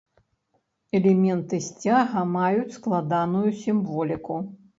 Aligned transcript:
Элементы 0.99 1.59
сцяга 1.65 2.23
маюць 2.37 2.73
складаную 2.79 3.45
сімволіку. 3.61 4.41